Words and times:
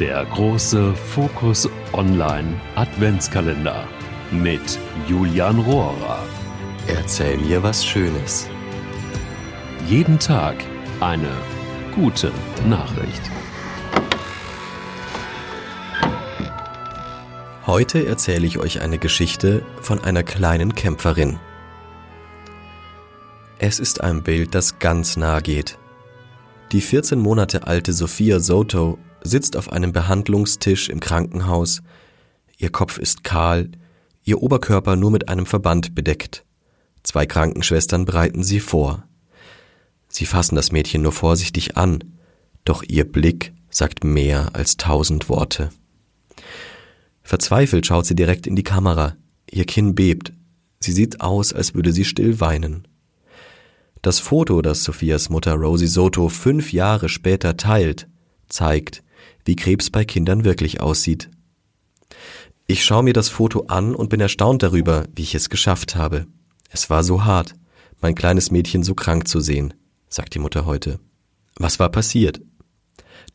Der 0.00 0.24
große 0.24 0.94
Fokus 0.94 1.68
Online 1.92 2.58
Adventskalender 2.74 3.86
mit 4.30 4.78
Julian 5.06 5.58
Rohrer. 5.58 6.20
Erzähl 6.86 7.36
mir 7.36 7.62
was 7.62 7.84
Schönes. 7.84 8.48
Jeden 9.86 10.18
Tag 10.18 10.56
eine 11.00 11.28
gute 11.94 12.32
Nachricht. 12.66 13.20
Heute 17.66 18.06
erzähle 18.06 18.46
ich 18.46 18.56
euch 18.56 18.80
eine 18.80 18.96
Geschichte 18.96 19.62
von 19.82 20.02
einer 20.02 20.22
kleinen 20.22 20.74
Kämpferin. 20.74 21.38
Es 23.58 23.78
ist 23.78 24.00
ein 24.00 24.22
Bild, 24.22 24.54
das 24.54 24.78
ganz 24.78 25.18
nah 25.18 25.40
geht. 25.40 25.76
Die 26.72 26.80
14 26.80 27.18
Monate 27.18 27.66
alte 27.66 27.92
Sophia 27.92 28.40
Soto 28.40 28.98
sitzt 29.22 29.56
auf 29.56 29.72
einem 29.72 29.92
Behandlungstisch 29.92 30.88
im 30.88 31.00
Krankenhaus. 31.00 31.82
Ihr 32.58 32.70
Kopf 32.70 32.98
ist 32.98 33.24
kahl, 33.24 33.70
ihr 34.24 34.42
Oberkörper 34.42 34.96
nur 34.96 35.10
mit 35.10 35.28
einem 35.28 35.46
Verband 35.46 35.94
bedeckt. 35.94 36.44
Zwei 37.02 37.26
Krankenschwestern 37.26 38.04
bereiten 38.04 38.42
sie 38.42 38.60
vor. 38.60 39.04
Sie 40.08 40.26
fassen 40.26 40.56
das 40.56 40.72
Mädchen 40.72 41.02
nur 41.02 41.12
vorsichtig 41.12 41.76
an, 41.76 42.04
doch 42.64 42.82
ihr 42.86 43.10
Blick 43.10 43.52
sagt 43.70 44.04
mehr 44.04 44.50
als 44.54 44.76
tausend 44.76 45.28
Worte. 45.28 45.70
Verzweifelt 47.22 47.86
schaut 47.86 48.06
sie 48.06 48.16
direkt 48.16 48.46
in 48.46 48.56
die 48.56 48.64
Kamera. 48.64 49.16
Ihr 49.50 49.64
Kinn 49.64 49.94
bebt. 49.94 50.32
Sie 50.80 50.92
sieht 50.92 51.20
aus, 51.20 51.52
als 51.52 51.74
würde 51.74 51.92
sie 51.92 52.04
still 52.04 52.40
weinen. 52.40 52.88
Das 54.02 54.18
Foto, 54.18 54.62
das 54.62 54.82
Sophias 54.82 55.28
Mutter 55.28 55.54
Rosie 55.54 55.86
Soto 55.86 56.28
fünf 56.28 56.72
Jahre 56.72 57.08
später 57.08 57.56
teilt, 57.56 58.08
zeigt, 58.48 59.02
wie 59.44 59.56
Krebs 59.56 59.90
bei 59.90 60.04
Kindern 60.04 60.44
wirklich 60.44 60.80
aussieht. 60.80 61.30
Ich 62.66 62.84
schaue 62.84 63.02
mir 63.02 63.12
das 63.12 63.28
Foto 63.28 63.64
an 63.66 63.94
und 63.94 64.10
bin 64.10 64.20
erstaunt 64.20 64.62
darüber, 64.62 65.04
wie 65.14 65.22
ich 65.22 65.34
es 65.34 65.50
geschafft 65.50 65.96
habe. 65.96 66.26
Es 66.70 66.88
war 66.88 67.02
so 67.02 67.24
hart, 67.24 67.54
mein 68.00 68.14
kleines 68.14 68.50
Mädchen 68.50 68.82
so 68.82 68.94
krank 68.94 69.26
zu 69.26 69.40
sehen, 69.40 69.74
sagt 70.08 70.34
die 70.34 70.38
Mutter 70.38 70.66
heute. 70.66 71.00
Was 71.56 71.78
war 71.78 71.90
passiert? 71.90 72.40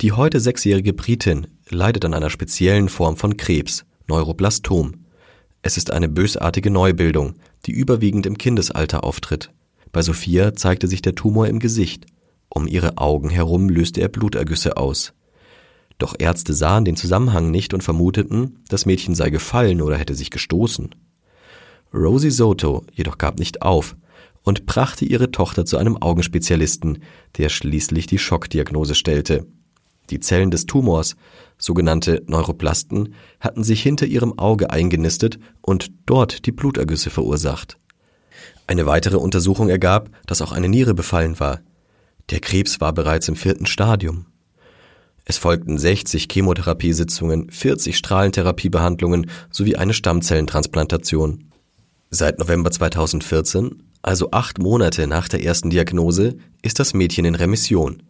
Die 0.00 0.12
heute 0.12 0.40
sechsjährige 0.40 0.92
Britin 0.92 1.46
leidet 1.68 2.04
an 2.04 2.14
einer 2.14 2.30
speziellen 2.30 2.88
Form 2.88 3.16
von 3.16 3.36
Krebs, 3.36 3.84
Neuroblastom. 4.06 5.06
Es 5.62 5.76
ist 5.76 5.92
eine 5.92 6.08
bösartige 6.08 6.70
Neubildung, 6.70 7.34
die 7.66 7.72
überwiegend 7.72 8.26
im 8.26 8.36
Kindesalter 8.36 9.04
auftritt. 9.04 9.50
Bei 9.92 10.02
Sophia 10.02 10.54
zeigte 10.54 10.88
sich 10.88 11.02
der 11.02 11.14
Tumor 11.14 11.46
im 11.46 11.58
Gesicht. 11.58 12.06
Um 12.48 12.66
ihre 12.66 12.98
Augen 12.98 13.30
herum 13.30 13.68
löste 13.68 14.00
er 14.00 14.08
Blutergüsse 14.08 14.76
aus. 14.76 15.14
Doch 16.02 16.16
Ärzte 16.18 16.52
sahen 16.52 16.84
den 16.84 16.96
Zusammenhang 16.96 17.52
nicht 17.52 17.74
und 17.74 17.84
vermuteten, 17.84 18.58
das 18.66 18.86
Mädchen 18.86 19.14
sei 19.14 19.30
gefallen 19.30 19.80
oder 19.80 19.96
hätte 19.96 20.16
sich 20.16 20.30
gestoßen. 20.30 20.96
Rosie 21.94 22.32
Soto 22.32 22.84
jedoch 22.92 23.18
gab 23.18 23.38
nicht 23.38 23.62
auf 23.62 23.94
und 24.42 24.66
brachte 24.66 25.04
ihre 25.04 25.30
Tochter 25.30 25.64
zu 25.64 25.76
einem 25.76 25.96
Augenspezialisten, 25.96 27.04
der 27.38 27.50
schließlich 27.50 28.08
die 28.08 28.18
Schockdiagnose 28.18 28.96
stellte. 28.96 29.46
Die 30.10 30.18
Zellen 30.18 30.50
des 30.50 30.66
Tumors, 30.66 31.14
sogenannte 31.56 32.24
Neuroplasten, 32.26 33.14
hatten 33.38 33.62
sich 33.62 33.80
hinter 33.80 34.06
ihrem 34.06 34.40
Auge 34.40 34.70
eingenistet 34.70 35.38
und 35.60 35.92
dort 36.04 36.46
die 36.46 36.52
Blutergüsse 36.52 37.10
verursacht. 37.10 37.78
Eine 38.66 38.86
weitere 38.86 39.18
Untersuchung 39.18 39.68
ergab, 39.68 40.10
dass 40.26 40.42
auch 40.42 40.50
eine 40.50 40.68
Niere 40.68 40.94
befallen 40.94 41.38
war. 41.38 41.60
Der 42.30 42.40
Krebs 42.40 42.80
war 42.80 42.92
bereits 42.92 43.28
im 43.28 43.36
vierten 43.36 43.66
Stadium. 43.66 44.26
Es 45.24 45.38
folgten 45.38 45.78
60 45.78 46.28
Chemotherapiesitzungen, 46.28 47.50
40 47.50 47.96
Strahlentherapiebehandlungen 47.96 49.30
sowie 49.50 49.76
eine 49.76 49.94
Stammzellentransplantation. 49.94 51.52
Seit 52.10 52.38
November 52.38 52.70
2014, 52.70 53.84
also 54.02 54.32
acht 54.32 54.58
Monate 54.58 55.06
nach 55.06 55.28
der 55.28 55.44
ersten 55.44 55.70
Diagnose, 55.70 56.36
ist 56.60 56.80
das 56.80 56.92
Mädchen 56.92 57.24
in 57.24 57.36
Remission. 57.36 58.02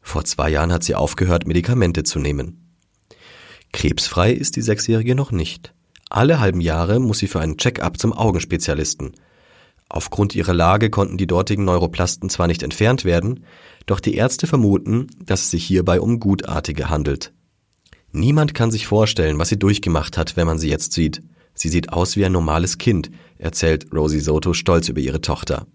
Vor 0.00 0.24
zwei 0.24 0.50
Jahren 0.50 0.72
hat 0.72 0.82
sie 0.82 0.94
aufgehört, 0.94 1.46
Medikamente 1.46 2.04
zu 2.04 2.18
nehmen. 2.18 2.66
Krebsfrei 3.72 4.32
ist 4.32 4.56
die 4.56 4.62
Sechsjährige 4.62 5.14
noch 5.14 5.32
nicht. 5.32 5.74
Alle 6.08 6.40
halben 6.40 6.60
Jahre 6.60 7.00
muss 7.00 7.18
sie 7.18 7.26
für 7.26 7.40
einen 7.40 7.58
Check-up 7.58 7.98
zum 7.98 8.12
Augenspezialisten. 8.12 9.12
Aufgrund 9.88 10.34
ihrer 10.34 10.54
Lage 10.54 10.90
konnten 10.90 11.16
die 11.16 11.26
dortigen 11.26 11.64
Neuroplasten 11.64 12.28
zwar 12.28 12.48
nicht 12.48 12.62
entfernt 12.62 13.04
werden, 13.04 13.44
doch 13.86 14.00
die 14.00 14.14
Ärzte 14.14 14.46
vermuten, 14.46 15.06
dass 15.24 15.42
es 15.42 15.50
sich 15.50 15.64
hierbei 15.64 16.00
um 16.00 16.18
Gutartige 16.18 16.90
handelt. 16.90 17.32
Niemand 18.10 18.54
kann 18.54 18.70
sich 18.70 18.86
vorstellen, 18.86 19.38
was 19.38 19.48
sie 19.48 19.58
durchgemacht 19.58 20.16
hat, 20.16 20.36
wenn 20.36 20.46
man 20.46 20.58
sie 20.58 20.68
jetzt 20.68 20.92
sieht. 20.92 21.22
Sie 21.54 21.68
sieht 21.68 21.92
aus 21.92 22.16
wie 22.16 22.24
ein 22.24 22.32
normales 22.32 22.78
Kind, 22.78 23.10
erzählt 23.38 23.86
Rosie 23.94 24.20
Soto 24.20 24.52
stolz 24.54 24.88
über 24.88 25.00
ihre 25.00 25.20
Tochter. 25.20 25.66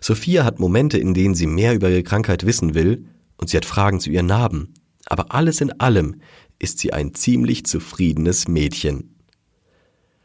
Sophia 0.00 0.44
hat 0.44 0.60
Momente, 0.60 0.98
in 0.98 1.14
denen 1.14 1.34
sie 1.34 1.46
mehr 1.46 1.74
über 1.74 1.88
ihre 1.90 2.02
Krankheit 2.02 2.46
wissen 2.46 2.74
will, 2.74 3.06
und 3.36 3.48
sie 3.48 3.56
hat 3.56 3.64
Fragen 3.64 4.00
zu 4.00 4.10
ihren 4.10 4.26
Narben. 4.26 4.74
Aber 5.06 5.34
alles 5.34 5.60
in 5.60 5.72
allem 5.80 6.20
ist 6.58 6.78
sie 6.78 6.92
ein 6.92 7.14
ziemlich 7.14 7.66
zufriedenes 7.66 8.46
Mädchen. 8.48 9.13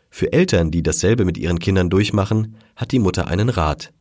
Für 0.10 0.34
Eltern, 0.34 0.72
die 0.72 0.84
dasselbe 0.84 1.26
mit 1.26 1.38
ihren 1.38 1.60
Kindern 1.60 1.90
durchmachen, 1.90 2.56
hat 2.76 2.92
die 2.92 3.00
Mutter 3.00 3.28
einen 3.28 3.50
Rat. 3.50 3.94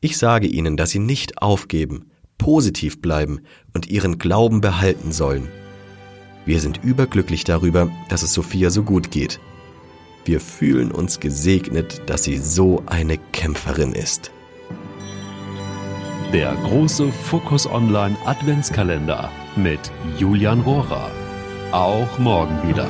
Ich 0.00 0.18
sage 0.18 0.46
ihnen, 0.46 0.76
dass 0.76 0.90
sie 0.90 0.98
nicht 0.98 1.40
aufgeben, 1.40 2.10
positiv 2.38 3.00
bleiben 3.00 3.40
und 3.72 3.88
ihren 3.88 4.18
Glauben 4.18 4.60
behalten 4.60 5.12
sollen. 5.12 5.48
Wir 6.44 6.60
sind 6.60 6.82
überglücklich 6.82 7.44
darüber, 7.44 7.90
dass 8.08 8.22
es 8.22 8.32
Sophia 8.32 8.70
so 8.70 8.82
gut 8.82 9.10
geht. 9.10 9.38
Wir 10.24 10.40
fühlen 10.40 10.90
uns 10.90 11.20
gesegnet, 11.20 12.02
dass 12.06 12.24
sie 12.24 12.38
so 12.38 12.82
eine 12.86 13.18
Kämpferin 13.32 13.92
ist. 13.92 14.32
Der 16.32 16.54
große 16.64 17.12
Fokus 17.12 17.66
Online 17.66 18.16
Adventskalender 18.24 19.30
mit 19.56 19.80
Julian 20.18 20.60
Rohrer. 20.60 21.10
Auch 21.72 22.18
morgen 22.18 22.68
wieder. 22.68 22.88